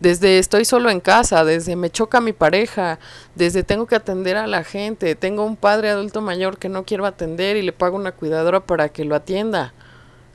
Desde 0.00 0.38
estoy 0.38 0.64
solo 0.64 0.90
en 0.90 1.00
casa, 1.00 1.44
desde 1.44 1.76
me 1.76 1.90
choca 1.90 2.20
mi 2.20 2.32
pareja, 2.32 2.98
desde 3.34 3.62
tengo 3.62 3.86
que 3.86 3.94
atender 3.94 4.36
a 4.36 4.46
la 4.46 4.64
gente, 4.64 5.14
tengo 5.14 5.44
un 5.44 5.56
padre 5.56 5.90
adulto 5.90 6.20
mayor 6.20 6.58
que 6.58 6.68
no 6.68 6.84
quiero 6.84 7.06
atender 7.06 7.56
y 7.56 7.62
le 7.62 7.72
pago 7.72 7.96
una 7.96 8.12
cuidadora 8.12 8.60
para 8.60 8.88
que 8.88 9.04
lo 9.04 9.14
atienda. 9.14 9.72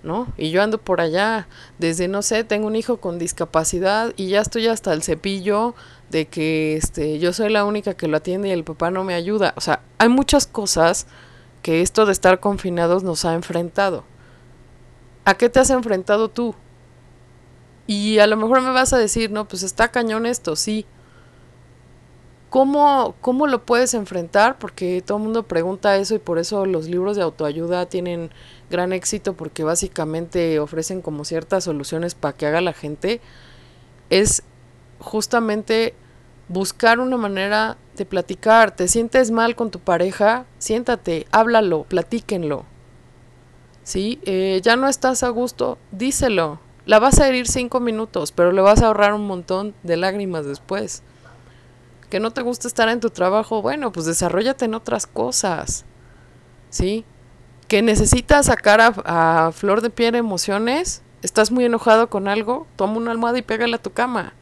¿no? 0.04 0.28
Y 0.38 0.52
yo 0.52 0.64
ando 0.64 0.78
por 0.78 1.02
allá, 1.02 1.48
desde 1.78 2.08
no 2.08 2.22
sé, 2.22 2.44
tengo 2.44 2.68
un 2.68 2.76
hijo 2.76 2.98
con 2.98 3.20
discapacidad 3.20 4.14
y 4.16 4.30
ya 4.30 4.42
estoy 4.42 4.68
hasta 4.68 4.94
el 4.94 5.04
cepillo 5.04 5.76
de 6.10 6.28
que 6.28 6.78
este 6.78 7.20
yo 7.20 7.34
soy 7.34 7.50
la 7.50 7.66
única 7.66 7.94
que 7.94 8.08
lo 8.08 8.18
atiende 8.18 8.48
y 8.50 8.52
el 8.52 8.64
papá 8.64 8.92
no 8.92 9.04
me 9.04 9.14
ayuda. 9.14 9.54
O 9.58 9.62
sea, 9.62 9.82
hay 9.98 10.10
muchas 10.10 10.48
cosas 10.48 11.06
que 11.62 11.82
esto 11.82 12.06
de 12.06 12.14
estar 12.14 12.40
confinados 12.40 13.04
nos 13.04 13.26
ha 13.26 13.34
enfrentado. 13.34 14.04
¿A 15.26 15.36
qué 15.36 15.50
te 15.50 15.60
has 15.60 15.70
enfrentado 15.70 16.30
tú? 16.30 16.56
Y 17.90 18.20
a 18.20 18.28
lo 18.28 18.38
mejor 18.38 18.62
me 18.62 18.70
vas 18.70 18.94
a 18.94 19.00
decir, 19.00 19.32
no, 19.32 19.48
pues 19.48 19.64
está 19.64 19.88
cañón 19.88 20.28
esto, 20.28 20.56
sí. 20.56 20.86
¿Cómo, 22.52 23.16
¿Cómo 23.20 23.48
lo 23.48 23.66
puedes 23.66 23.96
enfrentar? 23.96 24.60
Porque 24.60 25.02
todo 25.04 25.18
el 25.18 25.24
mundo 25.24 25.48
pregunta 25.48 25.98
eso 25.98 26.14
y 26.14 26.20
por 26.20 26.38
eso 26.38 26.68
los 26.68 26.88
libros 26.88 27.18
de 27.18 27.24
autoayuda 27.24 27.88
tienen 27.88 28.30
gran 28.70 28.94
éxito 28.94 29.34
porque 29.34 29.64
básicamente 29.64 30.60
ofrecen 30.60 31.02
como 31.02 31.26
ciertas 31.26 31.64
soluciones 31.64 32.14
para 32.14 32.38
que 32.38 32.46
haga 32.46 32.62
la 32.62 32.74
gente. 32.74 33.22
Es 34.12 34.44
justamente 35.00 35.96
buscar 36.48 37.00
una 37.00 37.18
manera 37.18 37.76
de 37.98 38.06
platicar. 38.06 38.70
¿Te 38.76 38.88
sientes 38.88 39.32
mal 39.32 39.56
con 39.56 39.72
tu 39.72 39.80
pareja? 39.80 40.46
Siéntate, 40.60 41.26
háblalo, 41.32 41.86
platíquenlo. 41.86 42.66
¿Sí? 43.82 44.20
Eh, 44.26 44.62
ya 44.64 44.76
no 44.76 44.88
estás 44.88 45.24
a 45.24 45.30
gusto, 45.30 45.80
díselo. 45.92 46.69
La 46.90 46.98
vas 46.98 47.20
a 47.20 47.28
herir 47.28 47.48
cinco 47.48 47.80
minutos, 47.80 48.32
pero 48.32 48.52
le 48.52 48.62
vas 48.62 48.82
a 48.82 48.88
ahorrar 48.88 49.14
un 49.14 49.28
montón 49.28 49.76
de 49.84 49.96
lágrimas 49.96 50.44
después 50.48 51.04
que 52.10 52.20
no 52.20 52.32
te 52.32 52.42
gusta 52.42 52.68
estar 52.68 52.90
en 52.90 53.00
tu 53.00 53.12
trabajo, 53.12 53.62
bueno, 53.62 53.92
pues 53.92 54.08
desarrollate 54.08 54.66
en 54.66 54.74
otras 54.74 55.06
cosas, 55.06 55.86
¿sí? 56.72 57.06
Que 57.68 57.84
necesitas 57.84 58.48
sacar 58.48 58.82
a, 58.82 59.52
flor 59.54 59.82
de 59.82 59.92
piel 59.92 60.16
emociones, 60.16 61.04
estás 61.22 61.52
muy 61.52 61.64
enojado 61.64 62.10
con 62.10 62.28
algo, 62.28 62.66
toma 62.76 62.98
una 62.98 63.12
almohada 63.12 63.38
y 63.38 63.44
pégale 63.44 63.76
a 63.76 63.84
tu 63.84 63.92
cama, 63.92 64.34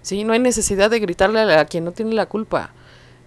¿sí? 0.00 0.24
No 0.24 0.32
hay 0.32 0.38
necesidad 0.38 0.88
de 0.88 1.00
gritarle 1.00 1.40
a, 1.54 1.66
quien 1.66 1.84
no 1.84 1.92
tiene 1.92 2.14
la 2.14 2.24
culpa. 2.24 2.72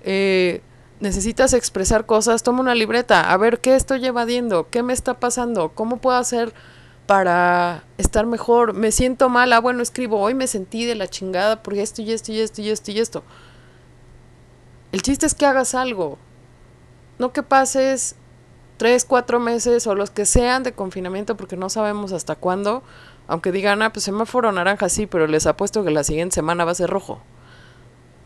Eh, 0.02 0.64
necesitas 1.00 1.54
expresar 1.54 2.08
cosas, 2.08 2.42
toma 2.42 2.62
una 2.62 2.74
libreta, 2.74 3.32
a 3.32 3.38
ver 3.38 3.60
qué 3.60 3.76
estoy 3.76 4.04
evadiendo, 4.04 4.68
qué 4.72 4.82
me 4.82 4.94
está 4.94 5.20
pasando, 5.20 5.74
cómo 5.76 5.98
puedo 5.98 6.18
hacer 6.18 6.56
para 7.08 7.86
estar 7.98 8.26
mejor, 8.26 8.74
me 8.74 8.92
siento 8.92 9.30
mal, 9.30 9.52
ah, 9.54 9.60
bueno, 9.60 9.82
escribo, 9.82 10.20
hoy 10.20 10.34
me 10.34 10.46
sentí 10.46 10.86
de 10.86 10.94
la 10.94 11.08
chingada 11.08 11.64
porque 11.64 11.82
esto 11.82 12.02
y 12.02 12.12
esto 12.12 12.34
y 12.34 12.42
esto 12.42 12.62
y 12.62 12.70
esto 12.70 12.92
y 12.92 13.00
esto. 13.00 13.24
El 14.92 15.02
chiste 15.02 15.26
es 15.26 15.34
que 15.34 15.46
hagas 15.46 15.74
algo. 15.74 16.18
No 17.18 17.34
que 17.34 17.44
pases 17.44 18.16
tres, 18.76 19.06
cuatro 19.06 19.40
meses 19.40 19.88
o 19.88 19.96
los 19.96 20.12
que 20.12 20.26
sean 20.26 20.64
de 20.64 20.74
confinamiento 20.74 21.38
porque 21.38 21.58
no 21.58 21.70
sabemos 21.70 22.12
hasta 22.12 22.36
cuándo. 22.36 22.84
Aunque 23.28 23.52
digan, 23.52 23.82
ah, 23.82 23.92
pues 23.92 24.04
semáforo 24.04 24.52
naranja 24.52 24.90
sí, 24.90 25.08
pero 25.08 25.28
les 25.28 25.48
apuesto 25.48 25.84
que 25.84 25.92
la 25.92 26.04
siguiente 26.04 26.36
semana 26.36 26.66
va 26.66 26.72
a 26.72 26.76
ser 26.76 26.90
rojo. 26.90 27.22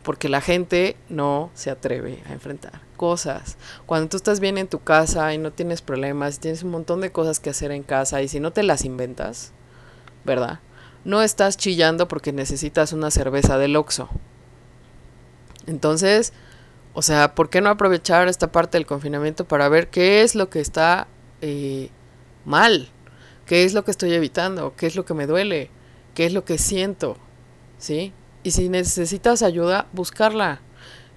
Porque 0.04 0.30
la 0.30 0.42
gente 0.42 0.96
no 1.10 1.52
se 1.54 1.70
atreve 1.70 2.24
a 2.28 2.34
enfrentar 2.34 2.82
cosas. 3.02 3.58
Cuando 3.88 4.10
tú 4.10 4.18
estás 4.18 4.40
bien 4.40 4.60
en 4.60 4.68
tu 4.68 4.84
casa 4.84 5.34
y 5.34 5.40
no 5.40 5.52
tienes 5.52 5.82
problemas, 5.82 6.40
tienes 6.40 6.62
un 6.62 6.70
montón 6.70 7.02
de 7.02 7.12
cosas 7.12 7.40
que 7.40 7.50
hacer 7.50 7.72
en 7.72 7.82
casa 7.82 8.22
y 8.22 8.28
si 8.28 8.40
no 8.40 8.52
te 8.52 8.62
las 8.62 8.86
inventas, 8.86 9.54
¿verdad? 10.24 10.60
No 11.04 11.24
estás 11.24 11.58
chillando 11.58 12.08
porque 12.08 12.32
necesitas 12.32 12.94
una 12.94 13.10
cerveza 13.10 13.58
del 13.58 13.76
Oxxo. 13.76 14.08
Entonces, 15.66 16.32
o 16.94 17.02
sea, 17.02 17.34
¿por 17.34 17.50
qué 17.50 17.60
no 17.60 17.72
aprovechar 17.72 18.28
esta 18.28 18.52
parte 18.52 18.78
del 18.78 18.86
confinamiento 18.86 19.46
para 19.46 19.68
ver 19.68 19.90
qué 19.90 20.22
es 20.22 20.36
lo 20.36 20.52
que 20.52 20.60
está 20.60 21.08
eh, 21.42 21.90
mal? 22.46 22.90
¿Qué 23.48 23.64
es 23.64 23.74
lo 23.74 23.84
que 23.84 23.90
estoy 23.90 24.14
evitando? 24.14 24.76
¿Qué 24.76 24.86
es 24.86 24.96
lo 24.96 25.06
que 25.06 25.16
me 25.16 25.26
duele? 25.26 25.72
¿Qué 26.14 26.28
es 26.28 26.34
lo 26.34 26.46
que 26.46 26.60
siento? 26.60 27.18
¿Sí? 27.80 28.14
Y 28.44 28.52
si 28.52 28.70
necesitas 28.70 29.44
ayuda, 29.44 29.88
buscarla. 29.94 30.62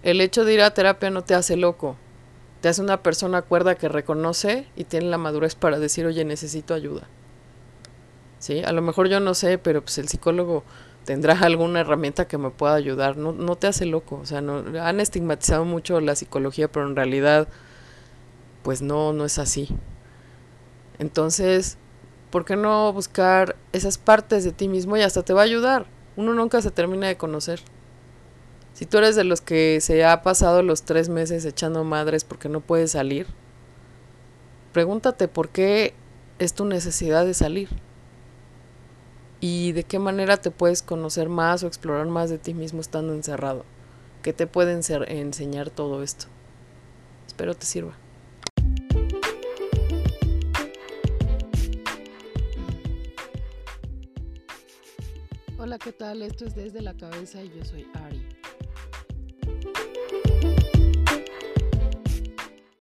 El 0.03 0.21
hecho 0.21 0.45
de 0.45 0.55
ir 0.55 0.61
a 0.61 0.75
terapia 0.75 1.11
no 1.11 1.25
te 1.25 1.35
hace 1.35 1.57
loco. 1.57 1.97
Te 2.61 2.69
hace 2.69 2.83
una 2.83 3.03
persona 3.03 3.43
cuerda 3.43 3.75
que 3.75 3.89
reconoce 3.89 4.67
y 4.77 4.85
tiene 4.85 5.07
la 5.07 5.19
madurez 5.19 5.55
para 5.55 5.79
decir, 5.79 6.07
oye, 6.07 6.25
necesito 6.25 6.75
ayuda. 6.75 7.09
¿Sí? 8.39 8.63
A 8.63 8.73
lo 8.73 8.83
mejor 8.83 9.09
yo 9.09 9.21
no 9.21 9.33
sé, 9.33 9.57
pero 9.57 9.83
pues 9.83 9.97
el 9.97 10.09
psicólogo 10.09 10.65
tendrás 11.05 11.43
alguna 11.43 11.81
herramienta 11.81 12.27
que 12.27 12.37
me 12.37 12.51
pueda 12.51 12.75
ayudar. 12.75 13.17
No, 13.17 13.33
no 13.33 13.57
te 13.57 13.67
hace 13.67 13.87
loco. 13.87 14.17
O 14.17 14.27
sea, 14.27 14.41
no, 14.43 14.63
han 14.81 15.01
estigmatizado 15.01 15.65
mucho 15.65 16.01
la 16.01 16.15
psicología, 16.15 16.69
pero 16.69 16.87
en 16.87 16.97
realidad, 16.97 17.49
pues 18.63 18.83
no, 18.83 19.15
no 19.15 19.25
es 19.25 19.39
así. 19.39 19.69
Entonces, 20.99 21.79
¿por 22.31 22.45
qué 22.45 22.57
no 22.57 22.93
buscar 22.93 23.57
esas 23.73 23.97
partes 23.97 24.45
de 24.45 24.53
ti 24.53 24.69
mismo 24.69 24.97
y 24.97 25.03
hasta 25.03 25.23
te 25.23 25.33
va 25.33 25.41
a 25.41 25.45
ayudar? 25.45 25.87
Uno 26.17 26.35
nunca 26.35 26.63
se 26.63 26.71
termina 26.71 27.09
de 27.09 27.17
conocer. 27.17 27.61
Si 28.73 28.87
tú 28.87 28.99
eres 28.99 29.17
de 29.17 29.25
los 29.25 29.41
que 29.41 29.81
se 29.81 30.05
ha 30.05 30.23
pasado 30.23 30.63
los 30.63 30.83
tres 30.83 31.09
meses 31.09 31.45
echando 31.45 31.85
madres 31.85 32.25
porque 32.25 32.49
no 32.49 32.61
puedes 32.61 32.93
salir, 32.93 33.27
pregúntate 34.73 35.29
por 35.29 35.49
qué 35.49 35.95
es 36.39 36.55
tu 36.55 36.65
necesidad 36.65 37.25
de 37.25 37.35
salir 37.35 37.69
y 39.41 39.73
de 39.73 39.85
qué 39.85 39.99
manera 39.99 40.37
te 40.37 40.51
puedes 40.51 40.83
conocer 40.83 41.29
más 41.29 41.63
o 41.63 41.67
explorar 41.67 42.07
más 42.07 42.31
de 42.31 42.39
ti 42.39 42.55
mismo 42.55 42.81
estando 42.81 43.13
encerrado. 43.13 43.65
¿Qué 44.23 44.33
te 44.33 44.47
puede 44.47 44.73
enseñar 44.73 45.71
todo 45.71 46.03
esto? 46.03 46.27
Espero 47.27 47.55
te 47.55 47.67
sirva. 47.67 47.95
Hola, 55.75 55.85
¿qué 55.85 55.93
tal? 55.93 56.23
Esto 56.23 56.45
es 56.45 56.55
Desde 56.55 56.81
la 56.81 56.95
Cabeza 56.95 57.43
y 57.43 57.49
yo 57.49 57.65
soy 57.65 57.85
Ari. 57.95 58.23